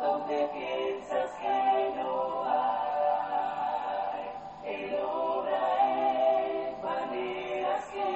[0.00, 1.58] donde piensas que
[1.96, 4.22] no hay.
[4.64, 8.10] Él obra en maneras que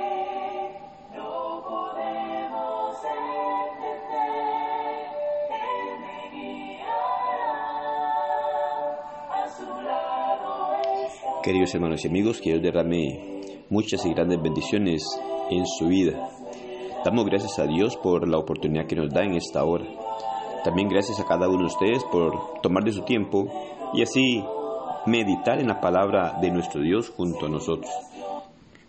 [1.16, 1.32] no
[1.66, 2.96] podemos
[3.66, 4.38] entender.
[5.50, 7.56] Él me guiará,
[9.28, 10.52] a su lado.
[11.42, 15.02] Queridos hermanos y amigos, que Dios derrame muchas y grandes bendiciones
[15.50, 16.38] en su vida.
[17.04, 19.86] Damos gracias a Dios por la oportunidad que nos da en esta hora.
[20.64, 23.46] También gracias a cada uno de ustedes por tomar de su tiempo
[23.94, 24.43] y así
[25.06, 27.90] meditar en la palabra de nuestro Dios junto a nosotros.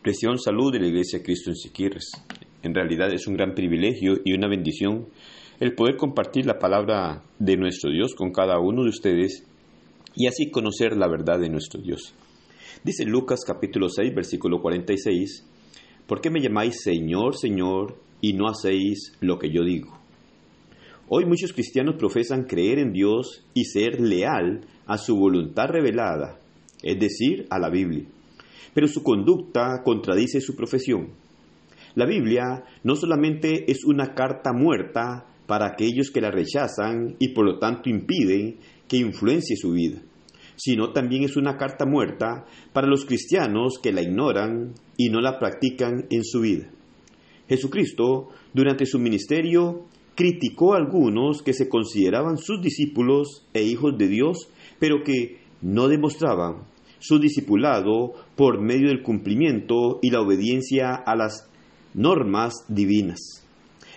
[0.04, 2.12] Reciban salud de la Iglesia de Cristo en Siquirres.
[2.64, 5.08] En realidad es un gran privilegio y una bendición
[5.60, 9.46] el poder compartir la palabra de nuestro Dios con cada uno de ustedes
[10.16, 12.16] y así conocer la verdad de nuestro Dios.
[12.84, 15.46] Dice Lucas capítulo 6, versículo 46,
[16.10, 19.96] ¿por qué me llamáis Señor, Señor, y no hacéis lo que yo digo?
[21.08, 26.40] Hoy muchos cristianos profesan creer en Dios y ser leal a su voluntad revelada,
[26.82, 28.06] es decir, a la Biblia,
[28.74, 31.10] pero su conducta contradice su profesión.
[31.94, 37.46] La Biblia no solamente es una carta muerta para aquellos que la rechazan y por
[37.46, 40.02] lo tanto impiden que influencie su vida,
[40.60, 45.40] sino también es una carta muerta para los cristianos que la ignoran y no la
[45.40, 46.70] practican en su vida.
[47.48, 54.10] Jesucristo, durante su ministerio, criticó a algunos que se consideraban sus discípulos e hijos de
[54.10, 54.50] Dios,
[54.80, 56.68] pero que no demostraban
[57.00, 61.50] su discipulado por medio del cumplimiento y la obediencia a las
[61.94, 63.48] normas divinas.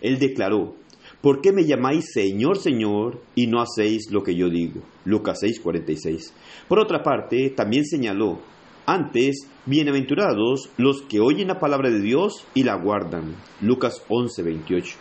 [0.01, 0.77] Él declaró,
[1.21, 4.81] ¿por qué me llamáis Señor, Señor y no hacéis lo que yo digo?
[5.05, 6.33] Lucas 6:46.
[6.69, 8.41] Por otra parte, también señaló,
[8.87, 13.37] antes, bienaventurados los que oyen la palabra de Dios y la guardan.
[13.61, 14.97] Lucas 11:28.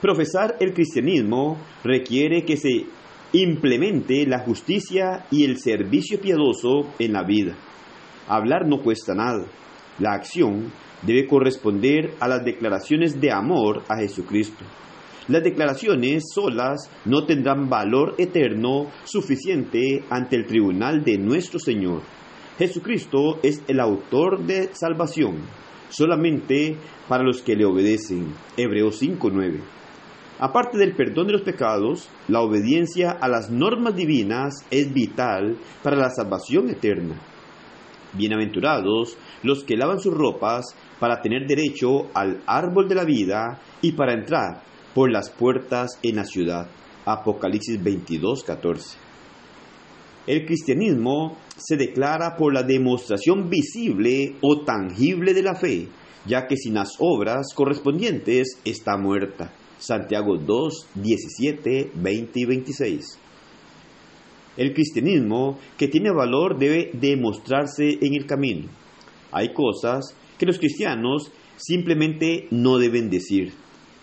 [0.00, 2.86] Profesar el cristianismo requiere que se
[3.32, 7.54] implemente la justicia y el servicio piadoso en la vida.
[8.28, 9.44] Hablar no cuesta nada.
[9.98, 10.72] La acción
[11.02, 14.64] debe corresponder a las declaraciones de amor a Jesucristo.
[15.26, 22.02] Las declaraciones solas no tendrán valor eterno suficiente ante el tribunal de nuestro Señor.
[22.58, 25.38] Jesucristo es el autor de salvación,
[25.88, 26.76] solamente
[27.08, 28.34] para los que le obedecen.
[28.58, 29.62] Hebreos 5:9.
[30.40, 35.96] Aparte del perdón de los pecados, la obediencia a las normas divinas es vital para
[35.96, 37.18] la salvación eterna.
[38.12, 43.92] Bienaventurados los que lavan sus ropas para tener derecho al árbol de la vida y
[43.92, 46.68] para entrar por las puertas en la ciudad.
[47.04, 48.96] Apocalipsis 22:14.
[50.26, 55.88] El cristianismo se declara por la demostración visible o tangible de la fe,
[56.26, 59.52] ya que sin las obras correspondientes está muerta.
[59.78, 63.18] Santiago 2, 17, 20 y 26.
[64.56, 68.68] El cristianismo que tiene valor debe demostrarse en el camino.
[69.32, 73.52] Hay cosas que los cristianos simplemente no deben decir.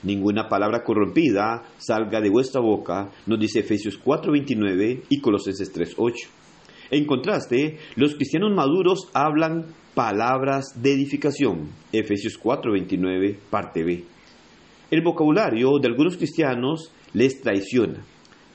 [0.04, 6.28] Ninguna palabra corrompida salga de vuestra boca, nos dice Efesios 4:29 y Colosenses 3:8.
[6.90, 14.04] En contraste, los cristianos maduros hablan palabras de edificación, Efesios 4:29, parte B.
[14.90, 18.04] El vocabulario de algunos cristianos les traiciona,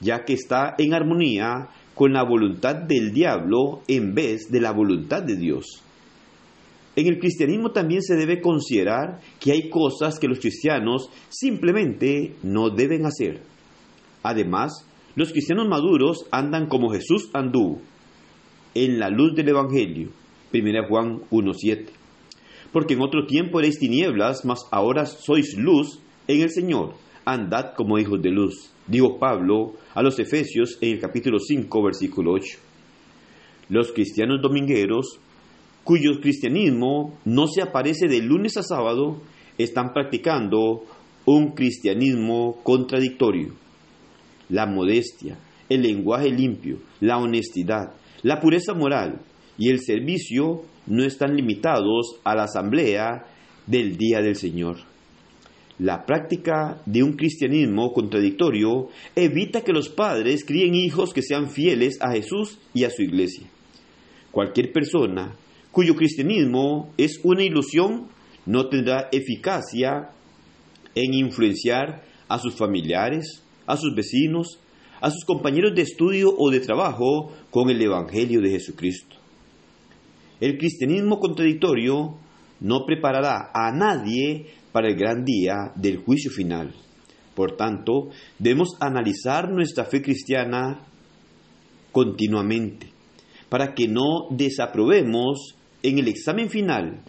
[0.01, 5.23] ya que está en armonía con la voluntad del diablo en vez de la voluntad
[5.23, 5.83] de Dios.
[6.97, 12.71] En el cristianismo también se debe considerar que hay cosas que los cristianos simplemente no
[12.71, 13.43] deben hacer.
[14.23, 17.83] Además, los cristianos maduros andan como Jesús anduvo,
[18.75, 20.09] en la luz del Evangelio.
[20.53, 21.89] 1 Juan 1.7.
[22.73, 26.95] Porque en otro tiempo erais tinieblas, mas ahora sois luz en el Señor.
[27.25, 28.71] Andad como hijos de luz.
[28.87, 32.59] Dijo Pablo a los Efesios en el capítulo 5, versículo 8.
[33.69, 35.19] Los cristianos domingueros
[35.87, 39.23] cuyo cristianismo no se aparece de lunes a sábado,
[39.57, 40.83] están practicando
[41.27, 43.55] un cristianismo contradictorio.
[44.49, 45.39] La modestia,
[45.69, 47.93] el lenguaje limpio, la honestidad,
[48.25, 49.21] la pureza moral
[49.57, 53.25] y el servicio no están limitados a la asamblea
[53.69, 54.79] del día del Señor.
[55.79, 61.99] La práctica de un cristianismo contradictorio evita que los padres críen hijos que sean fieles
[62.03, 63.47] a Jesús y a su iglesia.
[64.33, 65.37] Cualquier persona
[65.77, 68.09] cuyo cristianismo es una ilusión,
[68.47, 70.09] no tendrá eficacia
[70.95, 74.59] en influenciar a sus familiares, a sus vecinos,
[75.03, 79.17] a sus compañeros de estudio o de trabajo con el Evangelio de Jesucristo.
[80.41, 82.17] El cristianismo contradictorio
[82.61, 86.73] no preparará a nadie para el gran día del juicio final.
[87.35, 88.09] Por tanto,
[88.39, 90.87] debemos analizar nuestra fe cristiana
[91.93, 92.89] continuamente
[93.51, 95.56] para que no desaprobemos
[95.89, 97.03] en el examen final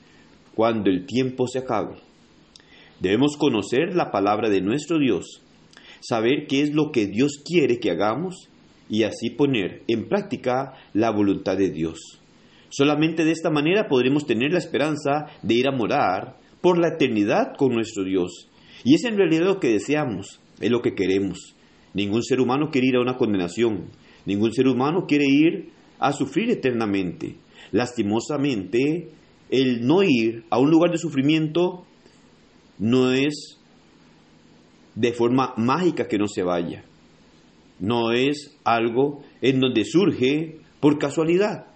[0.54, 1.96] cuando el tiempo se acabe.
[3.00, 5.44] Debemos conocer la palabra de nuestro Dios,
[6.00, 8.50] saber qué es lo que Dios quiere que hagamos
[8.90, 12.22] y así poner en práctica la voluntad de Dios.
[12.70, 17.56] Solamente de esta manera podremos tener la esperanza de ir a morar por la eternidad
[17.58, 18.50] con nuestro Dios.
[18.84, 21.56] Y es en realidad lo que deseamos, es lo que queremos.
[21.94, 23.90] Ningún ser humano quiere ir a una condenación,
[24.26, 27.38] ningún ser humano quiere ir a sufrir eternamente.
[27.72, 29.10] Lastimosamente,
[29.50, 31.86] el no ir a un lugar de sufrimiento
[32.80, 33.58] no es
[34.96, 36.84] de forma mágica que no se vaya.
[37.80, 41.68] No es algo en donde surge por casualidad,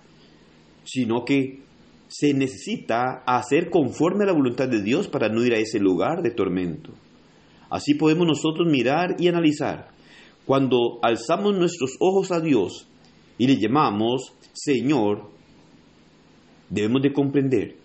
[0.83, 1.61] sino que
[2.07, 6.21] se necesita hacer conforme a la voluntad de Dios para no ir a ese lugar
[6.21, 6.91] de tormento.
[7.69, 9.89] Así podemos nosotros mirar y analizar.
[10.45, 12.87] Cuando alzamos nuestros ojos a Dios
[13.37, 15.29] y le llamamos Señor,
[16.71, 17.75] debemos de comprender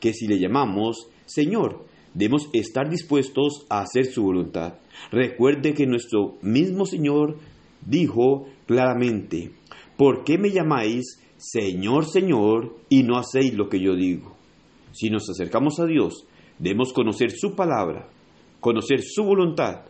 [0.00, 4.74] que si le llamamos Señor, debemos estar dispuestos a hacer su voluntad.
[5.12, 7.38] Recuerde que nuestro mismo Señor
[7.86, 9.52] dijo claramente,
[9.96, 14.36] ¿por qué me llamáis Señor, Señor y no hacéis lo que yo digo?
[14.92, 16.26] Si nos acercamos a Dios,
[16.58, 18.08] debemos conocer su palabra,
[18.58, 19.84] conocer su voluntad,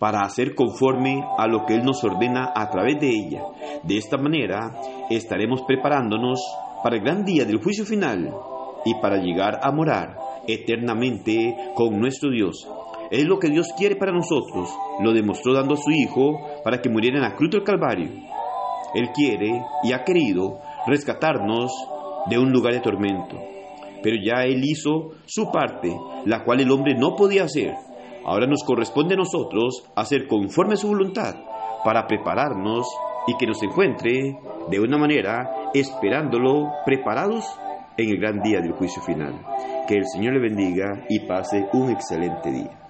[0.00, 3.42] para hacer conforme a lo que Él nos ordena a través de ella.
[3.84, 4.80] De esta manera
[5.10, 6.40] estaremos preparándonos
[6.82, 8.34] para el gran día del juicio final
[8.84, 10.16] y para llegar a morar
[10.46, 12.66] eternamente con nuestro Dios.
[13.10, 14.70] Es lo que Dios quiere para nosotros.
[15.00, 18.08] Lo demostró dando a su Hijo para que muriera en la cruz del Calvario.
[18.94, 21.72] Él quiere y ha querido rescatarnos
[22.26, 23.36] de un lugar de tormento.
[24.02, 25.94] Pero ya Él hizo su parte,
[26.24, 27.74] la cual el hombre no podía hacer.
[28.24, 31.34] Ahora nos corresponde a nosotros hacer conforme a su voluntad
[31.84, 32.86] para prepararnos
[33.26, 34.38] y que nos encuentre
[34.70, 37.44] de una manera esperándolo preparados
[37.96, 39.34] en el gran día del juicio final.
[39.86, 42.89] Que el Señor le bendiga y pase un excelente día.